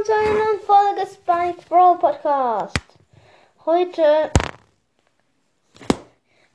[0.00, 2.78] willkommen zu einer neuen Folge Spike Brawl Podcast.
[3.66, 4.30] Heute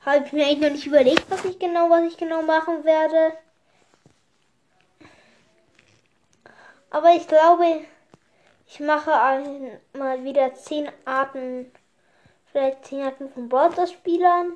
[0.00, 3.36] habe ich mir eigentlich noch nicht überlegt, was ich genau, was ich genau machen werde.
[6.90, 7.84] Aber ich glaube,
[8.66, 9.10] ich mache
[9.92, 11.70] mal wieder zehn Arten,
[12.50, 14.54] vielleicht zehn Arten von Brawl Spielern.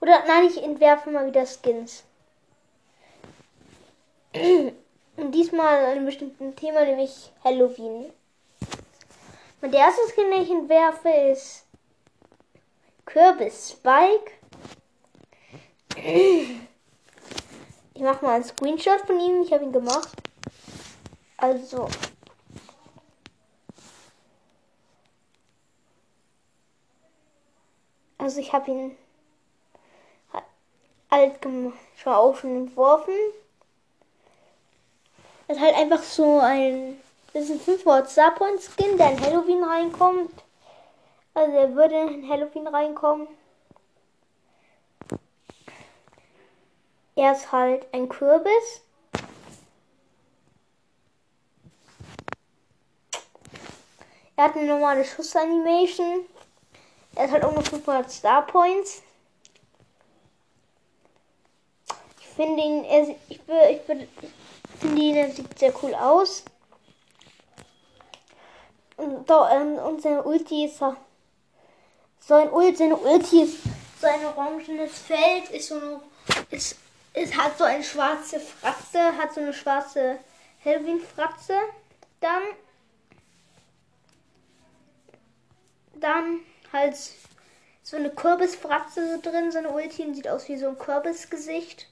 [0.00, 2.04] Oder nein, ich entwerfe mal wieder Skins.
[5.20, 8.10] Und diesmal einem bestimmten Thema, nämlich Halloween.
[9.60, 11.66] Und der erste Skin, den ich entwerfe, ist
[13.04, 14.32] Kürbis Spike.
[17.92, 19.42] Ich mache mal einen Screenshot von ihm.
[19.42, 20.08] Ich habe ihn gemacht.
[21.36, 21.86] Also.
[28.16, 28.96] Also ich habe ihn
[31.10, 33.12] alt gemacht, schon auch schon entworfen.
[35.50, 37.00] Das ist halt einfach so ein.
[37.32, 40.30] Das ist ein 5 Star Point Skin, der in Halloween reinkommt.
[41.34, 43.26] Also er würde in Halloween reinkommen.
[47.16, 48.82] Er ist halt ein Kürbis.
[54.36, 56.26] Er hat eine normale Schussanimation.
[57.16, 59.02] Er ist halt auch nur 500 Star Points.
[62.20, 64.30] Ich finde ihn, er, ich, ich, ich,
[64.82, 66.44] er sieht sehr cool aus.
[68.96, 73.58] Und, da, ähm, und seine Ulti ist so ein Ulti, seine Ulti ist
[74.00, 76.00] so ein orangenes Feld, ist so eine,
[76.50, 76.76] ist,
[77.14, 80.18] es hat so eine schwarze Fratze, hat so eine schwarze
[80.64, 81.54] Halloween-Fratze.
[82.20, 82.42] Dann,
[85.94, 86.40] dann
[86.72, 86.96] halt
[87.82, 91.88] so eine Kürbisfratze so drin, so eine Ulti, sieht aus wie so ein Kürbisgesicht.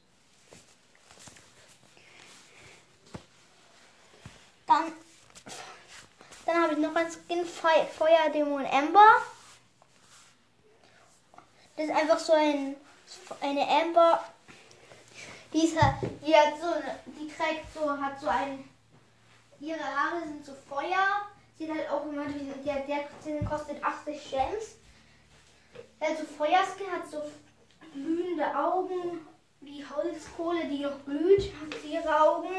[4.69, 4.93] Dann,
[6.45, 9.23] dann habe ich noch ein Skin Fe Feuerdämon Amber.
[11.75, 12.77] Das ist einfach so ein,
[13.41, 14.23] eine Amber.
[15.55, 15.95] Die, ist halt,
[16.27, 18.69] die hat so eine, die trägt so, hat so ein,
[19.59, 21.23] ihre Haare sind so Feuer.
[21.59, 24.77] Sieht halt auch immer, der, der kostet 80 Gems.
[25.99, 27.23] Der hat so Feuerskin, hat so
[27.93, 29.27] glühende Augen,
[29.63, 32.55] wie Holzkohle, die noch glüht, hat sie ihre Augen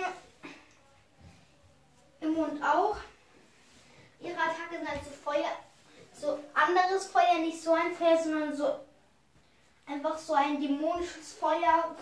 [2.21, 2.97] im Mund auch.
[4.19, 5.51] Ihre Attacke sind halt so Feuer,
[6.13, 8.79] so anderes Feuer, nicht so ein Feuer, sondern so
[9.85, 11.95] einfach so ein dämonisches Feuer,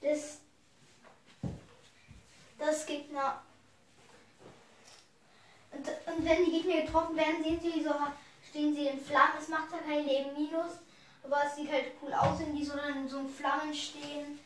[0.00, 0.38] das,
[2.58, 3.42] das Gegner.
[5.72, 7.94] Und, und wenn die Gegner getroffen werden, sehen sie so,
[8.48, 9.38] stehen sie in Flammen.
[9.40, 10.72] Es macht ja kein Leben minus,
[11.24, 14.38] aber es sieht halt cool aus, wenn die so dann in so Flammen stehen.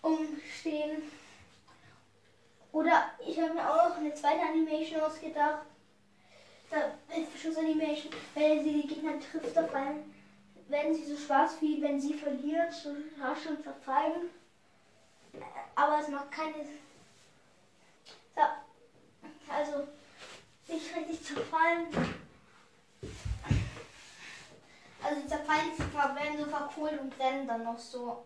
[0.00, 1.19] Umstehen.
[2.72, 5.62] Oder ich habe mir auch noch eine zweite Animation ausgedacht.
[6.70, 6.92] Da
[7.40, 10.14] Schussanimation, wenn sie die Gegner trifft, auf einen,
[10.68, 14.30] werden sie so schwarz wie wenn sie verliert, so rasch und verfallen.
[15.74, 16.64] Aber es macht keine.
[18.34, 18.42] So.
[19.52, 19.88] Also
[20.68, 21.88] nicht richtig zerfallen.
[25.02, 28.24] Also zerfallen, sie werden so verkohlt und brennen dann noch so.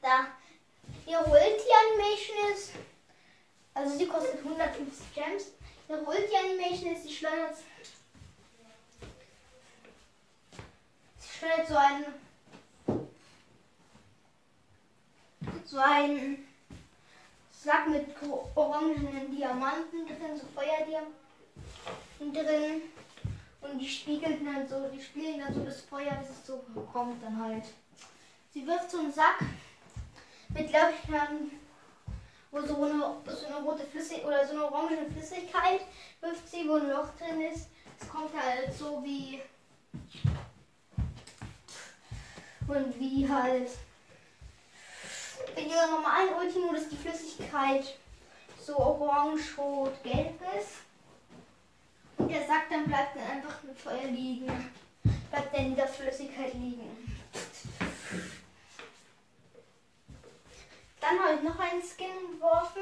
[0.00, 0.28] Da
[1.06, 1.30] Ihre
[2.14, 2.72] Ulti-Animation ist.
[3.74, 5.52] Also sie kostet 150 Gems.
[5.88, 7.56] Ihre Ulti-Animation ist, sie schleudert.
[11.18, 12.04] Sie schleudert so einen.
[15.64, 16.46] So einen
[17.50, 18.06] Sack mit
[18.54, 21.12] orangenen Diamanten drin, so Feuerdiamanten
[22.32, 22.82] drin.
[23.60, 26.58] Und die spiegeln dann so, die spielen dann so das Feuer, bis es so
[26.92, 27.64] kommt dann halt.
[28.52, 29.40] Sie wirft so einen Sack
[30.50, 31.50] mit, glaube ich, ähm,
[32.54, 35.80] wo so eine, so eine rote Flüssigkeit oder so eine orange Flüssigkeit
[36.20, 37.68] wirft sie, wo ein Loch drin ist.
[38.00, 39.42] Es kommt halt so wie.
[42.68, 43.70] Und wie halt.
[45.56, 47.98] In ihrer normalen Ultimodus die Flüssigkeit
[48.60, 50.78] so orange, rot, gelb ist.
[52.16, 54.46] Und der Sack dann bleibt dann einfach mit Feuer liegen.
[55.30, 57.18] Bleibt dann in der Flüssigkeit liegen.
[61.34, 62.80] Habe noch einen Skin entworfen.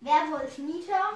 [0.00, 1.12] Werwolf Nita.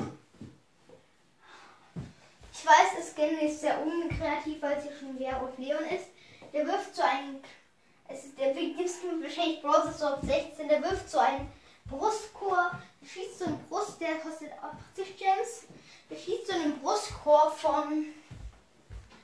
[2.52, 6.08] Ich weiß, das Skin ist sehr unkreativ, weil es ja schon Werwolf Leon ist.
[6.52, 7.42] Der wirft so einen.
[8.08, 10.68] Es ist der wichtigste wahrscheinlich Browser so auf 16.
[10.68, 11.50] Der wirft so einen
[11.86, 12.72] Brustchor.
[13.00, 14.52] Der schießt so einen Brust, der kostet
[14.92, 15.64] 80 Gems.
[16.10, 18.04] Der schießt so einen Brustchor von.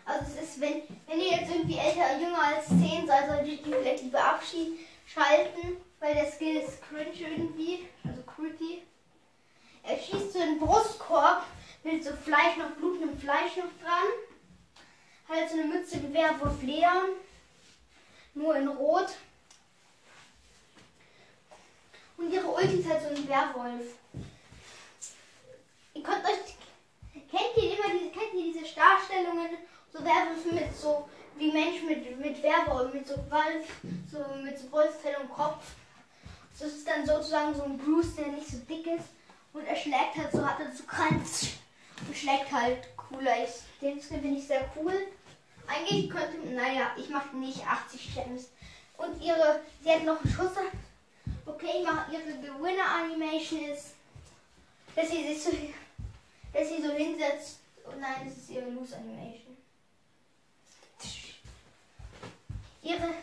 [0.07, 3.57] Also es ist, wenn, wenn ihr jetzt irgendwie älter, jünger als 10 seid, solltet ihr
[3.59, 5.79] die vielleicht lieber abschießen schalten.
[5.99, 8.83] weil der Skill ist cringe irgendwie, also creepy.
[9.83, 11.45] Er schießt so einen Brustkorb
[11.85, 14.09] mit so Fleisch noch, blutendem Fleisch noch dran.
[15.29, 17.05] Halt so eine Mütze Gewehr auf Leder,
[18.35, 19.09] nur in Rot.
[22.17, 23.95] Und ihre Ulti ist halt so ein Werwolf.
[25.95, 26.57] Ihr könnt euch.
[27.31, 29.59] Kennt ihr immer diese, kennt ihr diese Darstellungen,
[29.93, 33.67] so Werwölfe mit so wie Mensch mit, mit Werwolf, mit so Wolf,
[34.11, 35.65] so mit so Wolfsfell und Kopf.
[36.59, 39.09] Das ist dann sozusagen so ein Bruce, der nicht so dick ist.
[39.53, 41.49] Und er schlägt halt so, hat er so Kranz
[42.07, 43.45] und schlägt halt cooler.
[43.45, 44.95] Ich, den Skin finde ich sehr cool.
[45.67, 48.51] Eigentlich könnte, naja, ich mache nicht 80 Gems.
[48.97, 50.53] Und ihre, sie hat noch einen Schuss.
[51.45, 53.95] Okay, ich mache ihre Gewinner Animation ist,
[54.95, 55.51] dass sie sich so,
[56.53, 57.61] dass sie so hinsetzt.
[57.85, 59.57] Oh nein, das ist ihre Lose Animation.
[62.87, 63.15] Ihre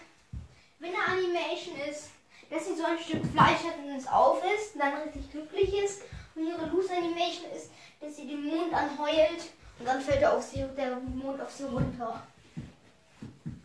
[0.80, 2.10] Winner Animation ist,
[2.50, 5.74] dass sie so ein Stück Fleisch hat und es auf ist und dann richtig glücklich
[5.82, 6.02] ist.
[6.36, 7.70] Und ihre Loose Animation ist,
[8.02, 12.22] dass sie den Mond anheult und dann fällt auf sie, der Mond auf sie runter.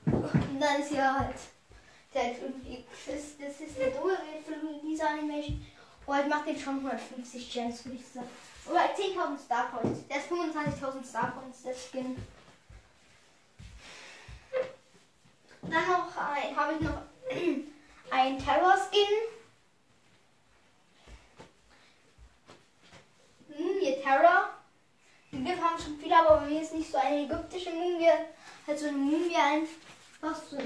[0.06, 1.34] Und dann ist sie halt,
[2.14, 2.36] der halt
[3.06, 5.66] das, ist eine doofe für diese Animation.
[6.06, 8.28] Oh, ich mache den schon 150 Gems, würde ich sagen.
[8.70, 10.06] Oder 10.000 Star Points.
[10.08, 12.16] Der ist 25.000 Star Points, der Skin.
[15.62, 17.02] Dann noch habe ich noch
[18.10, 19.28] ein Terror Skin.
[23.48, 24.50] Mumie Terror.
[25.32, 28.08] Den Begriff haben schon viele, aber bei mir ist nicht so eine ägyptische Mumie.
[28.66, 30.58] Halt so eine Mumie einfach so.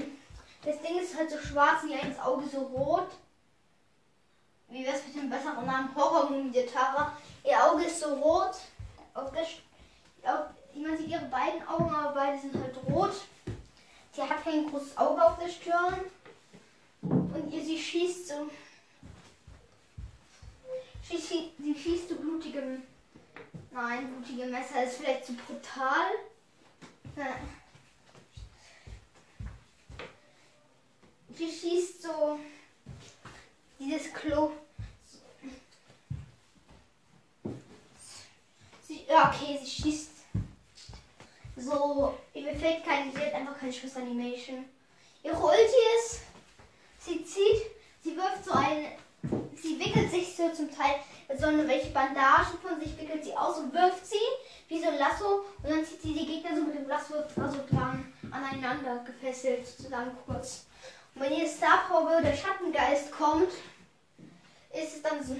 [0.63, 3.09] Das Ding ist halt so schwarz und ihr Auge so rot.
[4.69, 5.93] Wie wäre es mit dem besseren Namen?
[5.95, 7.13] Horror-Mumie Terror.
[7.43, 8.55] Ihr Auge ist so rot.
[9.13, 9.43] Auf der,
[10.31, 13.13] auf, man sieht ihre beiden Augen, aber beide sind halt rot.
[14.15, 15.99] Sie hat kein großes Auge auf der Stirn.
[17.01, 18.49] Und ihr, sie schießt so.
[21.03, 22.79] Sie, schießt, sie schießt so blutige.
[23.71, 26.11] Nein, blutige Messer ist vielleicht zu brutal.
[31.35, 32.39] Sie schießt so.
[33.79, 34.51] Dieses Klo.
[38.87, 40.12] Sie, okay, sie schießt
[41.63, 44.65] so, mir fällt kein, sie hat einfach keine Schussanimation.
[45.23, 46.21] Ihre Ulti ist,
[46.99, 47.61] sie zieht,
[48.03, 48.91] sie wirft so eine,
[49.55, 50.95] sie wickelt sich so zum Teil
[51.37, 54.15] so eine welche Bandagen von sich, wickelt sie aus und wirft sie
[54.67, 57.59] wie so ein Lasso und dann zieht sie die Gegner so mit dem Lasso also
[57.69, 60.65] dran aneinander gefesselt, sozusagen kurz.
[61.15, 63.51] Und wenn ihr Star Power der Schattengeist kommt,
[64.73, 65.35] ist es dann so,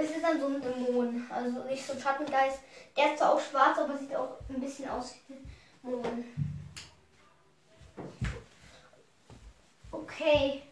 [0.00, 2.60] es ist dann so ein Dämon, also nicht so ein Schattengeist.
[2.96, 5.50] Der ist zwar auch schwarz, aber sieht auch ein bisschen aus wie ein
[5.82, 6.24] Dämon.
[9.92, 10.62] Okay.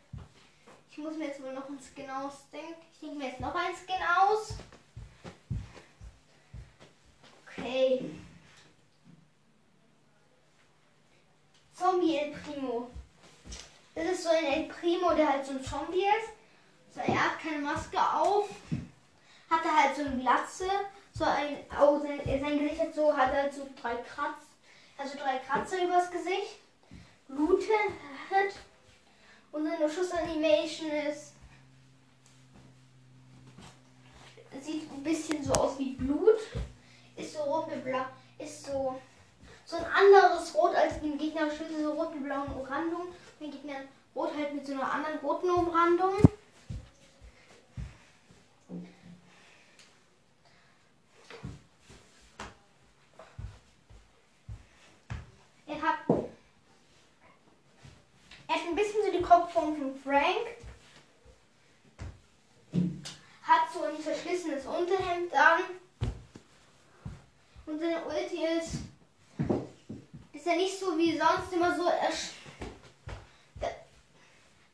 [0.91, 2.83] Ich muss mir jetzt wohl noch ein Skin ausdenken.
[2.93, 4.55] Ich denke mir jetzt noch ein Skin aus.
[7.47, 8.11] Okay.
[11.73, 12.91] Zombie El Primo.
[13.95, 16.33] Das ist so ein El Primo, der halt so ein Zombie ist.
[16.95, 18.49] So, er hat keine Maske auf
[19.51, 20.69] hatte halt so eine Glatze,
[21.13, 24.43] so ein, oh, sein, sein Gesicht hat so, hat halt so drei Kratz,
[24.97, 26.59] also drei Kratzer übers Gesicht,
[27.29, 27.73] Blute
[28.31, 28.55] hat
[29.53, 31.33] und seine Schussanimation ist,
[34.61, 36.39] sieht ein bisschen so aus wie Blut,
[37.17, 38.05] ist so rot mit blau,
[38.39, 39.01] ist so,
[39.65, 43.09] so ein anderes Rot als dem Gegner, so rot mit blauen Umrandung,
[43.41, 43.77] den Gegner
[44.15, 46.15] rot halt mit so einer anderen roten Umrandung.
[55.67, 55.99] Er hat,
[58.49, 59.03] er hat ein bisschen
[59.59, 60.47] Kopfform von Frank.
[63.43, 65.63] Hat so ein verschlissenes Unterhemd an.
[67.67, 68.79] Und seine Ulti ist,
[70.33, 71.87] ist ja nicht so wie sonst immer so.
[71.87, 72.11] Er,
[73.61, 73.69] da,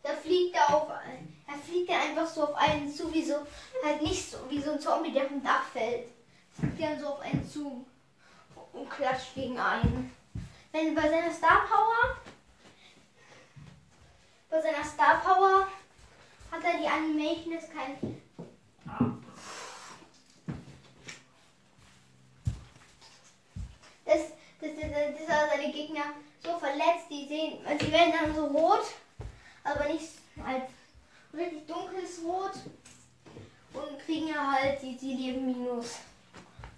[0.03, 3.35] da fliegt er auf, er fliegt ja einfach so auf einen zu, wie so,
[3.85, 6.09] halt nicht so wie so ein Zombie, der vom Dach fällt.
[6.59, 7.87] Fliegt dann so auf einen zu
[8.73, 10.15] und klatscht gegen einen.
[10.73, 12.17] Wenn bei seiner Star Power,
[14.55, 15.67] bei seiner Star Power
[16.53, 18.23] hat er die Animation ist kein.
[24.05, 24.21] Das,
[24.61, 26.05] das, das, das, das seine Gegner
[26.45, 28.85] so verletzt, die sehen, die werden dann so rot,
[29.65, 30.11] aber nicht
[30.45, 30.69] halt
[31.37, 32.53] richtig dunkles Rot
[33.73, 35.97] und kriegen ja halt die, die Leben minus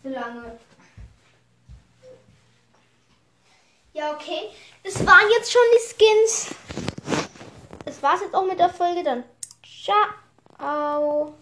[0.03, 0.59] so lange.
[3.93, 4.49] Ja, okay.
[4.83, 6.57] Das waren jetzt schon die Skins
[8.07, 9.03] war's jetzt auch mit der Folge.
[9.03, 9.25] Dann
[9.65, 11.35] ciao.